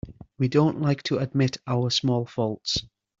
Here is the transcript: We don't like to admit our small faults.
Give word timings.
We 0.39 0.47
don't 0.47 0.81
like 0.81 1.03
to 1.03 1.19
admit 1.19 1.57
our 1.67 1.91
small 1.91 2.25
faults. 2.25 2.75